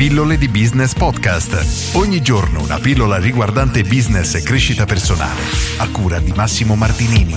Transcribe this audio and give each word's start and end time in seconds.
Pillole 0.00 0.38
di 0.38 0.48
Business 0.48 0.94
Podcast. 0.94 1.94
Ogni 1.94 2.22
giorno 2.22 2.62
una 2.62 2.78
pillola 2.78 3.18
riguardante 3.18 3.82
business 3.82 4.34
e 4.34 4.42
crescita 4.42 4.86
personale. 4.86 5.42
A 5.76 5.90
cura 5.90 6.18
di 6.20 6.32
Massimo 6.32 6.74
Martinini. 6.74 7.34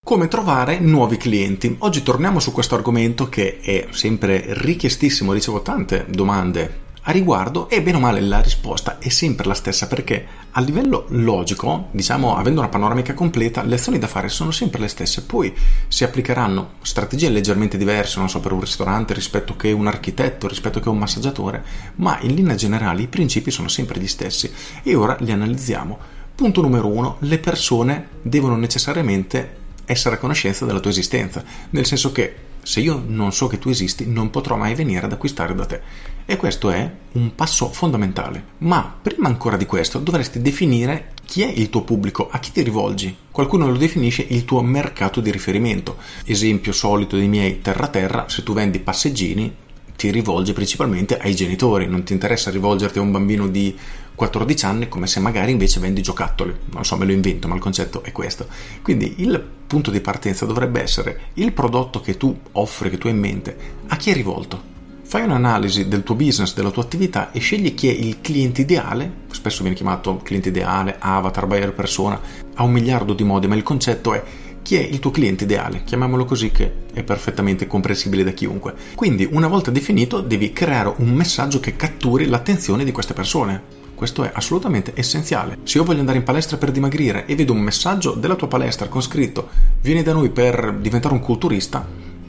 Come 0.00 0.28
trovare 0.28 0.78
nuovi 0.78 1.16
clienti? 1.16 1.74
Oggi 1.80 2.04
torniamo 2.04 2.38
su 2.38 2.52
questo 2.52 2.76
argomento 2.76 3.28
che 3.28 3.58
è 3.58 3.88
sempre 3.90 4.44
richiestissimo, 4.46 5.32
ricevo 5.32 5.60
tante 5.60 6.06
domande 6.08 6.84
a 7.08 7.12
riguardo 7.12 7.68
e 7.68 7.82
bene 7.82 7.98
o 7.98 8.00
male 8.00 8.20
la 8.20 8.40
risposta 8.40 8.98
è 8.98 9.08
sempre 9.08 9.46
la 9.46 9.54
stessa 9.54 9.86
perché 9.86 10.26
a 10.50 10.60
livello 10.60 11.04
logico, 11.10 11.88
diciamo 11.92 12.36
avendo 12.36 12.60
una 12.60 12.68
panoramica 12.68 13.14
completa, 13.14 13.62
le 13.62 13.76
azioni 13.76 13.98
da 13.98 14.08
fare 14.08 14.28
sono 14.28 14.50
sempre 14.50 14.80
le 14.80 14.88
stesse, 14.88 15.22
poi 15.22 15.54
si 15.86 16.02
applicheranno 16.02 16.72
strategie 16.82 17.28
leggermente 17.28 17.76
diverse, 17.76 18.18
non 18.18 18.28
so, 18.28 18.40
per 18.40 18.52
un 18.52 18.60
ristorante 18.60 19.14
rispetto 19.14 19.54
che 19.54 19.70
un 19.70 19.86
architetto, 19.86 20.48
rispetto 20.48 20.80
che 20.80 20.88
un 20.88 20.98
massaggiatore, 20.98 21.64
ma 21.96 22.18
in 22.22 22.34
linea 22.34 22.56
generale 22.56 23.02
i 23.02 23.08
principi 23.08 23.52
sono 23.52 23.68
sempre 23.68 24.00
gli 24.00 24.08
stessi 24.08 24.50
e 24.82 24.94
ora 24.96 25.16
li 25.20 25.30
analizziamo. 25.30 25.98
Punto 26.34 26.60
numero 26.60 26.88
uno, 26.88 27.16
le 27.20 27.38
persone 27.38 28.08
devono 28.20 28.56
necessariamente 28.56 29.64
essere 29.86 30.16
a 30.16 30.18
conoscenza 30.18 30.66
della 30.66 30.80
tua 30.80 30.90
esistenza, 30.90 31.42
nel 31.70 31.86
senso 31.86 32.12
che 32.12 32.34
se 32.66 32.80
io 32.80 33.00
non 33.06 33.32
so 33.32 33.46
che 33.46 33.60
tu 33.60 33.68
esisti, 33.68 34.06
non 34.06 34.30
potrò 34.30 34.56
mai 34.56 34.74
venire 34.74 35.06
ad 35.06 35.12
acquistare 35.12 35.54
da 35.54 35.66
te. 35.66 35.80
E 36.26 36.36
questo 36.36 36.70
è 36.70 36.90
un 37.12 37.32
passo 37.36 37.70
fondamentale. 37.70 38.44
Ma 38.58 38.98
prima 39.00 39.28
ancora 39.28 39.56
di 39.56 39.66
questo 39.66 40.00
dovresti 40.00 40.42
definire 40.42 41.12
chi 41.24 41.42
è 41.42 41.46
il 41.46 41.70
tuo 41.70 41.82
pubblico, 41.82 42.28
a 42.28 42.40
chi 42.40 42.50
ti 42.50 42.62
rivolgi. 42.62 43.16
Qualcuno 43.30 43.70
lo 43.70 43.76
definisce 43.76 44.26
il 44.28 44.44
tuo 44.44 44.62
mercato 44.62 45.20
di 45.20 45.30
riferimento. 45.30 45.96
Esempio 46.24 46.72
solito 46.72 47.16
dei 47.16 47.28
miei 47.28 47.60
terra-terra, 47.60 48.28
se 48.28 48.42
tu 48.42 48.52
vendi 48.52 48.80
passeggini, 48.80 49.54
ti 49.96 50.10
rivolge 50.10 50.52
principalmente 50.52 51.18
ai 51.18 51.34
genitori, 51.34 51.86
non 51.86 52.04
ti 52.04 52.12
interessa 52.12 52.50
rivolgerti 52.50 52.98
a 52.98 53.02
un 53.02 53.10
bambino 53.10 53.48
di 53.48 53.76
14 54.14 54.64
anni 54.64 54.88
come 54.88 55.06
se 55.06 55.20
magari 55.20 55.52
invece 55.52 55.80
vendi 55.80 56.02
giocattoli. 56.02 56.54
Non 56.72 56.84
so, 56.84 56.96
me 56.96 57.04
lo 57.04 57.12
invento, 57.12 57.48
ma 57.48 57.54
il 57.54 57.60
concetto 57.60 58.02
è 58.02 58.12
questo. 58.12 58.46
Quindi 58.82 59.16
il 59.18 59.42
punto 59.66 59.90
di 59.90 60.00
partenza 60.00 60.46
dovrebbe 60.46 60.80
essere 60.80 61.20
il 61.34 61.52
prodotto 61.52 62.00
che 62.00 62.16
tu 62.16 62.36
offri, 62.52 62.90
che 62.90 62.98
tu 62.98 63.06
hai 63.06 63.14
in 63.14 63.18
mente, 63.18 63.56
a 63.88 63.96
chi 63.96 64.10
è 64.10 64.14
rivolto. 64.14 64.74
Fai 65.02 65.22
un'analisi 65.22 65.86
del 65.86 66.02
tuo 66.02 66.16
business, 66.16 66.52
della 66.52 66.70
tua 66.70 66.82
attività 66.82 67.30
e 67.30 67.38
scegli 67.38 67.74
chi 67.74 67.88
è 67.88 67.92
il 67.92 68.20
cliente 68.20 68.62
ideale, 68.62 69.24
spesso 69.30 69.62
viene 69.62 69.76
chiamato 69.76 70.16
cliente 70.16 70.48
ideale, 70.48 70.96
avatar, 70.98 71.46
buyer 71.46 71.72
persona, 71.72 72.20
a 72.54 72.62
un 72.64 72.72
miliardo 72.72 73.14
di 73.14 73.22
modi, 73.22 73.46
ma 73.46 73.54
il 73.54 73.62
concetto 73.62 74.12
è 74.14 74.22
chi 74.66 74.74
è 74.74 74.80
il 74.80 74.98
tuo 74.98 75.12
cliente 75.12 75.44
ideale, 75.44 75.84
chiamiamolo 75.84 76.24
così 76.24 76.50
che 76.50 76.86
è 76.92 77.04
perfettamente 77.04 77.68
comprensibile 77.68 78.24
da 78.24 78.32
chiunque. 78.32 78.74
Quindi 78.96 79.28
una 79.30 79.46
volta 79.46 79.70
definito 79.70 80.20
devi 80.20 80.52
creare 80.52 80.92
un 80.96 81.10
messaggio 81.10 81.60
che 81.60 81.76
catturi 81.76 82.26
l'attenzione 82.26 82.82
di 82.82 82.90
queste 82.90 83.14
persone. 83.14 83.62
Questo 83.94 84.24
è 84.24 84.30
assolutamente 84.34 84.90
essenziale. 84.96 85.58
Se 85.62 85.78
io 85.78 85.84
voglio 85.84 86.00
andare 86.00 86.18
in 86.18 86.24
palestra 86.24 86.56
per 86.56 86.72
dimagrire 86.72 87.26
e 87.26 87.36
vedo 87.36 87.52
un 87.52 87.60
messaggio 87.60 88.14
della 88.14 88.34
tua 88.34 88.48
palestra 88.48 88.88
con 88.88 89.02
scritto 89.02 89.50
vieni 89.82 90.02
da 90.02 90.12
noi 90.12 90.30
per 90.30 90.74
diventare 90.80 91.14
un 91.14 91.20
culturista, 91.20 91.86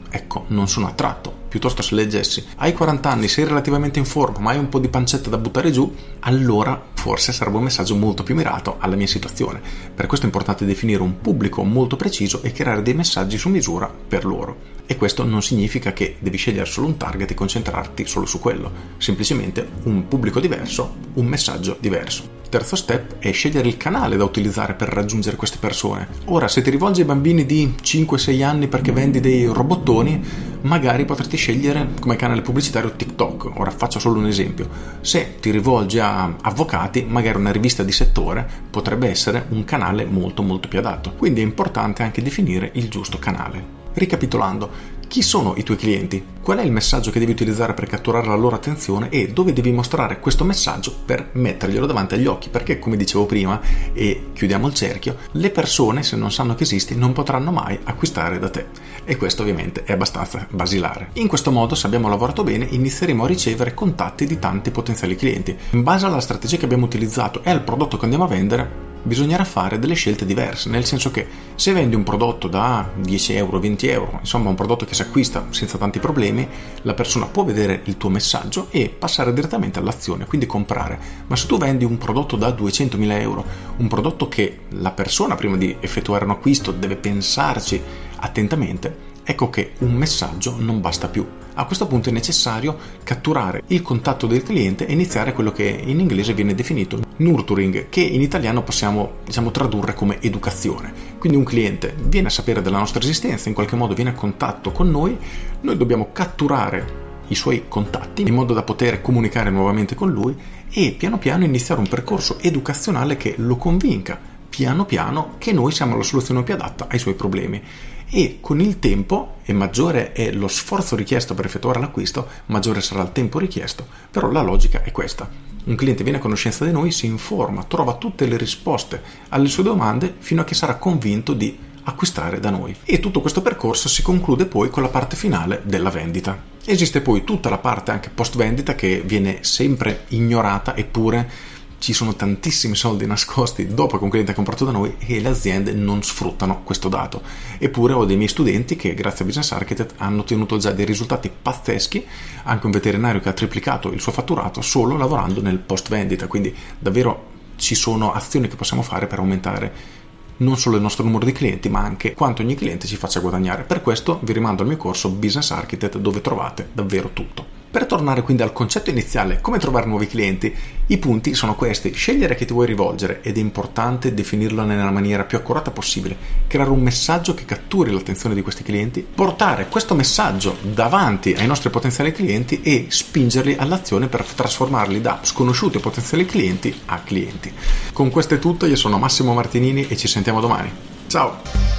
ecco, 0.08 0.44
non 0.46 0.68
sono 0.68 0.86
attratto. 0.86 1.34
Piuttosto 1.48 1.82
se 1.82 1.96
leggessi 1.96 2.44
hai 2.58 2.72
40 2.72 3.10
anni, 3.10 3.26
sei 3.26 3.46
relativamente 3.46 3.98
in 3.98 4.04
forma, 4.04 4.38
ma 4.38 4.50
hai 4.50 4.58
un 4.58 4.68
po' 4.68 4.78
di 4.78 4.86
pancetta 4.86 5.28
da 5.28 5.38
buttare 5.38 5.72
giù, 5.72 5.92
allora 6.20 6.80
forse 6.98 7.32
sarebbe 7.32 7.58
un 7.58 7.62
messaggio 7.62 7.94
molto 7.94 8.24
più 8.24 8.34
mirato 8.34 8.74
alla 8.80 8.96
mia 8.96 9.06
situazione. 9.06 9.60
Per 9.94 10.06
questo 10.06 10.26
è 10.26 10.28
importante 10.28 10.64
definire 10.64 11.00
un 11.00 11.20
pubblico 11.20 11.62
molto 11.62 11.94
preciso 11.94 12.42
e 12.42 12.50
creare 12.50 12.82
dei 12.82 12.92
messaggi 12.92 13.38
su 13.38 13.48
misura 13.50 13.88
per 14.08 14.24
loro. 14.24 14.76
E 14.84 14.96
questo 14.96 15.24
non 15.24 15.40
significa 15.40 15.92
che 15.92 16.16
devi 16.18 16.36
scegliere 16.36 16.66
solo 16.66 16.88
un 16.88 16.96
target 16.96 17.30
e 17.30 17.34
concentrarti 17.34 18.04
solo 18.04 18.26
su 18.26 18.40
quello, 18.40 18.72
semplicemente 18.98 19.64
un 19.84 20.08
pubblico 20.08 20.40
diverso, 20.40 20.96
un 21.14 21.26
messaggio 21.26 21.76
diverso. 21.78 22.36
Terzo 22.48 22.74
step 22.74 23.18
è 23.18 23.30
scegliere 23.30 23.68
il 23.68 23.76
canale 23.76 24.16
da 24.16 24.24
utilizzare 24.24 24.74
per 24.74 24.88
raggiungere 24.88 25.36
queste 25.36 25.58
persone. 25.60 26.08
Ora, 26.24 26.48
se 26.48 26.62
ti 26.62 26.70
rivolgi 26.70 27.02
ai 27.02 27.06
bambini 27.06 27.46
di 27.46 27.74
5-6 27.80 28.42
anni 28.42 28.66
perché 28.66 28.90
vendi 28.90 29.20
dei 29.20 29.44
robottoni, 29.44 30.47
magari 30.62 31.04
potresti 31.04 31.36
scegliere 31.36 31.88
come 32.00 32.16
canale 32.16 32.42
pubblicitario 32.42 32.92
TikTok. 32.92 33.58
Ora 33.58 33.70
faccio 33.70 33.98
solo 33.98 34.18
un 34.18 34.26
esempio. 34.26 34.68
Se 35.00 35.36
ti 35.40 35.50
rivolgi 35.50 35.98
a 35.98 36.34
avvocati, 36.40 37.04
magari 37.08 37.38
una 37.38 37.52
rivista 37.52 37.82
di 37.82 37.92
settore 37.92 38.46
potrebbe 38.70 39.08
essere 39.08 39.46
un 39.50 39.64
canale 39.64 40.04
molto 40.04 40.42
molto 40.42 40.68
più 40.68 40.78
adatto. 40.78 41.12
Quindi 41.12 41.40
è 41.40 41.44
importante 41.44 42.02
anche 42.02 42.22
definire 42.22 42.70
il 42.74 42.88
giusto 42.88 43.18
canale. 43.18 43.76
Ricapitolando, 43.92 44.96
chi 45.08 45.22
sono 45.22 45.54
i 45.56 45.62
tuoi 45.62 45.78
clienti? 45.78 46.22
Qual 46.42 46.58
è 46.58 46.62
il 46.62 46.70
messaggio 46.70 47.10
che 47.10 47.18
devi 47.18 47.32
utilizzare 47.32 47.74
per 47.74 47.86
catturare 47.86 48.26
la 48.26 48.34
loro 48.34 48.56
attenzione 48.56 49.08
e 49.08 49.28
dove 49.28 49.52
devi 49.52 49.72
mostrare 49.72 50.20
questo 50.20 50.44
messaggio 50.44 50.94
per 51.04 51.30
metterglielo 51.32 51.86
davanti 51.86 52.14
agli 52.14 52.26
occhi? 52.26 52.50
Perché, 52.50 52.78
come 52.78 52.96
dicevo 52.96 53.26
prima, 53.26 53.60
e 53.92 54.26
chiudiamo 54.34 54.66
il 54.66 54.74
cerchio, 54.74 55.16
le 55.32 55.50
persone, 55.50 56.02
se 56.02 56.16
non 56.16 56.30
sanno 56.30 56.54
che 56.54 56.64
esisti, 56.64 56.94
non 56.94 57.12
potranno 57.12 57.50
mai 57.50 57.78
acquistare 57.84 58.38
da 58.38 58.50
te. 58.50 58.66
E 59.04 59.16
questo 59.16 59.42
ovviamente 59.42 59.82
è 59.84 59.92
abbastanza 59.92 60.46
basilare. 60.50 61.10
In 61.14 61.26
questo 61.26 61.50
modo, 61.50 61.74
se 61.74 61.86
abbiamo 61.86 62.08
lavorato 62.08 62.44
bene, 62.44 62.66
inizieremo 62.68 63.24
a 63.24 63.28
ricevere 63.28 63.74
contatti 63.74 64.26
di 64.26 64.38
tanti 64.38 64.70
potenziali 64.70 65.16
clienti. 65.16 65.56
In 65.70 65.82
base 65.82 66.04
alla 66.04 66.20
strategia 66.20 66.58
che 66.58 66.66
abbiamo 66.66 66.84
utilizzato 66.84 67.42
e 67.42 67.50
al 67.50 67.62
prodotto 67.62 67.96
che 67.96 68.04
andiamo 68.04 68.24
a 68.24 68.28
vendere, 68.28 68.87
bisognerà 69.02 69.44
fare 69.44 69.78
delle 69.78 69.94
scelte 69.94 70.26
diverse, 70.26 70.68
nel 70.68 70.84
senso 70.84 71.10
che 71.10 71.26
se 71.54 71.72
vendi 71.72 71.94
un 71.94 72.02
prodotto 72.02 72.48
da 72.48 72.88
10 72.94 73.34
euro, 73.34 73.58
20 73.58 73.88
euro, 73.88 74.18
insomma 74.20 74.48
un 74.48 74.54
prodotto 74.54 74.84
che 74.84 74.94
si 74.94 75.02
acquista 75.02 75.46
senza 75.50 75.78
tanti 75.78 75.98
problemi, 75.98 76.46
la 76.82 76.94
persona 76.94 77.26
può 77.26 77.44
vedere 77.44 77.82
il 77.84 77.96
tuo 77.96 78.08
messaggio 78.08 78.68
e 78.70 78.88
passare 78.88 79.32
direttamente 79.32 79.78
all'azione, 79.78 80.26
quindi 80.26 80.46
comprare. 80.46 80.98
Ma 81.26 81.36
se 81.36 81.46
tu 81.46 81.56
vendi 81.58 81.84
un 81.84 81.98
prodotto 81.98 82.36
da 82.36 82.48
200.000 82.48 83.20
euro, 83.20 83.44
un 83.76 83.88
prodotto 83.88 84.28
che 84.28 84.60
la 84.70 84.90
persona 84.90 85.34
prima 85.34 85.56
di 85.56 85.76
effettuare 85.80 86.24
un 86.24 86.30
acquisto 86.30 86.72
deve 86.72 86.96
pensarci 86.96 87.80
attentamente, 88.16 88.96
ecco 89.24 89.50
che 89.50 89.72
un 89.78 89.92
messaggio 89.92 90.56
non 90.58 90.80
basta 90.80 91.08
più. 91.08 91.26
A 91.54 91.64
questo 91.64 91.88
punto 91.88 92.08
è 92.08 92.12
necessario 92.12 92.78
catturare 93.02 93.62
il 93.68 93.82
contatto 93.82 94.28
del 94.28 94.44
cliente 94.44 94.86
e 94.86 94.92
iniziare 94.92 95.32
quello 95.32 95.50
che 95.50 95.64
in 95.64 95.98
inglese 95.98 96.32
viene 96.32 96.54
definito 96.54 97.07
nurturing, 97.18 97.88
che 97.88 98.00
in 98.00 98.20
italiano 98.20 98.62
possiamo 98.62 99.18
diciamo, 99.24 99.50
tradurre 99.50 99.94
come 99.94 100.20
educazione. 100.20 100.92
Quindi 101.18 101.38
un 101.38 101.44
cliente 101.44 101.94
viene 102.04 102.28
a 102.28 102.30
sapere 102.30 102.62
della 102.62 102.78
nostra 102.78 103.00
esistenza, 103.00 103.48
in 103.48 103.54
qualche 103.54 103.76
modo 103.76 103.94
viene 103.94 104.10
a 104.10 104.14
contatto 104.14 104.72
con 104.72 104.90
noi, 104.90 105.16
noi 105.60 105.76
dobbiamo 105.76 106.08
catturare 106.12 107.06
i 107.28 107.34
suoi 107.34 107.64
contatti 107.68 108.22
in 108.22 108.34
modo 108.34 108.54
da 108.54 108.62
poter 108.62 109.00
comunicare 109.00 109.50
nuovamente 109.50 109.94
con 109.94 110.10
lui 110.10 110.36
e 110.70 110.94
piano 110.96 111.18
piano 111.18 111.44
iniziare 111.44 111.80
un 111.80 111.88
percorso 111.88 112.38
educazionale 112.40 113.16
che 113.16 113.34
lo 113.36 113.56
convinca 113.56 114.27
piano 114.58 114.86
piano 114.86 115.34
che 115.38 115.52
noi 115.52 115.70
siamo 115.70 115.96
la 115.96 116.02
soluzione 116.02 116.42
più 116.42 116.54
adatta 116.54 116.88
ai 116.90 116.98
suoi 116.98 117.14
problemi 117.14 117.62
e 118.10 118.38
con 118.40 118.60
il 118.60 118.80
tempo, 118.80 119.36
e 119.44 119.52
maggiore 119.52 120.10
è 120.10 120.32
lo 120.32 120.48
sforzo 120.48 120.96
richiesto 120.96 121.34
per 121.34 121.44
effettuare 121.44 121.78
l'acquisto, 121.78 122.26
maggiore 122.46 122.80
sarà 122.80 123.02
il 123.02 123.12
tempo 123.12 123.38
richiesto, 123.38 123.86
però 124.10 124.32
la 124.32 124.42
logica 124.42 124.82
è 124.82 124.90
questa. 124.90 125.30
Un 125.66 125.76
cliente 125.76 126.02
viene 126.02 126.18
a 126.18 126.20
conoscenza 126.20 126.64
di 126.64 126.72
noi, 126.72 126.90
si 126.90 127.06
informa, 127.06 127.62
trova 127.62 127.94
tutte 127.94 128.26
le 128.26 128.36
risposte 128.36 129.00
alle 129.28 129.46
sue 129.46 129.62
domande 129.62 130.12
fino 130.18 130.40
a 130.40 130.44
che 130.44 130.54
sarà 130.54 130.74
convinto 130.74 131.34
di 131.34 131.56
acquistare 131.84 132.40
da 132.40 132.50
noi. 132.50 132.74
E 132.82 132.98
tutto 132.98 133.20
questo 133.20 133.42
percorso 133.42 133.88
si 133.88 134.02
conclude 134.02 134.46
poi 134.46 134.70
con 134.70 134.82
la 134.82 134.88
parte 134.88 135.14
finale 135.14 135.62
della 135.62 135.90
vendita. 135.90 136.36
Esiste 136.64 137.00
poi 137.00 137.22
tutta 137.22 137.48
la 137.48 137.58
parte 137.58 137.92
anche 137.92 138.10
post 138.10 138.34
vendita 138.34 138.74
che 138.74 139.02
viene 139.04 139.38
sempre 139.42 140.06
ignorata 140.08 140.74
eppure 140.74 141.30
ci 141.78 141.92
sono 141.92 142.14
tantissimi 142.14 142.74
soldi 142.74 143.06
nascosti 143.06 143.72
dopo 143.72 143.98
che 143.98 144.04
un 144.04 144.10
cliente 144.10 144.32
ha 144.32 144.34
comprato 144.34 144.64
da 144.64 144.72
noi 144.72 144.96
e 144.98 145.20
le 145.20 145.28
aziende 145.28 145.72
non 145.72 146.02
sfruttano 146.02 146.62
questo 146.64 146.88
dato. 146.88 147.22
Eppure 147.58 147.92
ho 147.92 148.04
dei 148.04 148.16
miei 148.16 148.28
studenti 148.28 148.76
che 148.76 148.94
grazie 148.94 149.22
a 149.22 149.26
Business 149.26 149.52
Architect 149.52 149.94
hanno 149.98 150.20
ottenuto 150.20 150.58
già 150.58 150.72
dei 150.72 150.84
risultati 150.84 151.30
pazzeschi, 151.30 152.04
anche 152.44 152.66
un 152.66 152.72
veterinario 152.72 153.20
che 153.20 153.28
ha 153.28 153.32
triplicato 153.32 153.92
il 153.92 154.00
suo 154.00 154.12
fatturato 154.12 154.60
solo 154.60 154.96
lavorando 154.96 155.40
nel 155.40 155.58
post 155.58 155.88
vendita, 155.88 156.26
quindi 156.26 156.54
davvero 156.78 157.36
ci 157.56 157.74
sono 157.74 158.12
azioni 158.12 158.48
che 158.48 158.56
possiamo 158.56 158.82
fare 158.82 159.06
per 159.06 159.18
aumentare 159.18 159.96
non 160.38 160.56
solo 160.56 160.76
il 160.76 160.82
nostro 160.82 161.04
numero 161.04 161.24
di 161.24 161.32
clienti, 161.32 161.68
ma 161.68 161.80
anche 161.80 162.14
quanto 162.14 162.42
ogni 162.42 162.54
cliente 162.54 162.86
ci 162.86 162.96
faccia 162.96 163.20
guadagnare. 163.20 163.64
Per 163.64 163.82
questo 163.82 164.20
vi 164.22 164.32
rimando 164.32 164.62
al 164.62 164.68
mio 164.68 164.76
corso 164.76 165.10
Business 165.10 165.50
Architect 165.50 165.98
dove 165.98 166.20
trovate 166.20 166.68
davvero 166.72 167.10
tutto. 167.12 167.47
Per 167.78 167.86
tornare 167.86 168.22
quindi 168.22 168.42
al 168.42 168.52
concetto 168.52 168.90
iniziale, 168.90 169.38
come 169.40 169.60
trovare 169.60 169.86
nuovi 169.86 170.08
clienti, 170.08 170.52
i 170.86 170.98
punti 170.98 171.32
sono 171.34 171.54
questi, 171.54 171.92
scegliere 171.92 172.34
a 172.34 172.36
chi 172.36 172.44
ti 172.44 172.52
vuoi 172.52 172.66
rivolgere 172.66 173.20
ed 173.22 173.36
è 173.36 173.38
importante 173.38 174.12
definirlo 174.12 174.64
nella 174.64 174.90
maniera 174.90 175.22
più 175.22 175.38
accurata 175.38 175.70
possibile, 175.70 176.16
creare 176.48 176.70
un 176.70 176.80
messaggio 176.80 177.34
che 177.34 177.44
catturi 177.44 177.92
l'attenzione 177.92 178.34
di 178.34 178.42
questi 178.42 178.64
clienti, 178.64 179.06
portare 179.14 179.68
questo 179.68 179.94
messaggio 179.94 180.56
davanti 180.60 181.34
ai 181.34 181.46
nostri 181.46 181.70
potenziali 181.70 182.10
clienti 182.10 182.62
e 182.62 182.86
spingerli 182.88 183.54
all'azione 183.56 184.08
per 184.08 184.24
trasformarli 184.24 185.00
da 185.00 185.20
sconosciuti 185.22 185.76
o 185.76 185.80
potenziali 185.80 186.26
clienti 186.26 186.80
a 186.86 186.98
clienti. 187.04 187.52
Con 187.92 188.10
questo 188.10 188.34
è 188.34 188.40
tutto, 188.40 188.66
io 188.66 188.74
sono 188.74 188.98
Massimo 188.98 189.34
Martinini 189.34 189.86
e 189.86 189.96
ci 189.96 190.08
sentiamo 190.08 190.40
domani. 190.40 190.68
Ciao! 191.06 191.77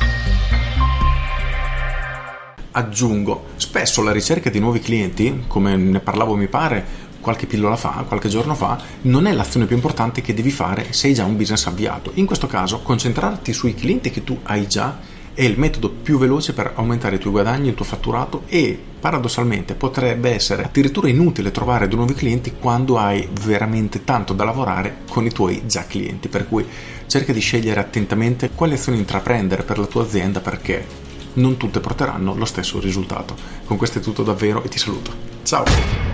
Aggiungo, 2.72 3.46
spesso 3.56 4.02
la 4.02 4.12
ricerca 4.12 4.50
di 4.50 4.60
nuovi 4.60 4.80
clienti, 4.80 5.44
come 5.48 5.76
ne 5.76 6.00
parlavo 6.00 6.36
mi 6.36 6.48
pare 6.48 7.08
qualche 7.20 7.48
pillola 7.48 7.76
fa, 7.76 8.06
qualche 8.08 8.30
giorno 8.30 8.56
fa, 8.56 8.80
non 9.02 9.28
è 9.28 9.34
l'azione 9.34 9.66
più 9.66 9.76
importante 9.76 10.22
che 10.22 10.34
devi 10.34 10.52
fare 10.52 10.94
se 10.94 11.08
hai 11.08 11.14
già 11.14 11.26
un 11.26 11.38
business 11.38 11.66
avviato. 11.68 12.12
In 12.16 12.26
questo 12.26 12.48
caso, 12.48 12.80
concentrarti 12.80 13.54
sui 13.54 13.76
clienti 13.76 14.10
che 14.10 14.24
tu 14.24 14.40
hai 14.44 14.68
già 14.68 14.98
è 15.34 15.44
il 15.44 15.58
metodo 15.58 15.90
più 15.90 16.18
veloce 16.18 16.54
per 16.54 16.74
aumentare 16.76 17.16
i 17.16 17.20
tuoi 17.20 17.32
guadagni, 17.32 17.70
il 17.70 17.74
tuo 17.74 17.86
fatturato 17.86 18.44
e 18.48 18.78
paradossalmente 19.00 19.74
potrebbe 19.74 20.34
essere 20.34 20.66
addirittura 20.66 21.08
inutile 21.08 21.52
trovare 21.52 21.88
dei 21.88 21.96
nuovi 21.96 22.14
clienti 22.14 22.56
quando 22.60 22.98
hai 22.98 23.26
veramente 23.44 24.04
tanto 24.04 24.34
da 24.34 24.44
lavorare 24.44 24.98
con 25.10 25.26
i 25.26 25.32
tuoi 25.32 25.64
già 25.66 25.86
clienti. 25.86 26.28
Per 26.28 26.48
cui 26.48 26.66
cerca 27.08 27.32
di 27.32 27.40
scegliere 27.40 27.80
attentamente 27.80 28.50
quali 28.54 28.74
azioni 28.74 28.98
intraprendere 28.98 29.64
per 29.64 29.80
la 29.80 29.86
tua 29.86 30.04
azienda 30.04 30.42
perché 30.42 31.08
non 31.34 31.58
tutte 31.58 31.80
porteranno 31.80 32.36
lo 32.36 32.46
stesso 32.46 32.80
risultato. 32.80 33.36
Con 33.66 33.78
questo 33.78 34.00
è 34.00 34.02
tutto 34.02 34.24
davvero 34.24 34.64
e 34.64 34.70
ti 34.70 34.78
saluto. 34.78 35.12
Ciao! 35.44 36.09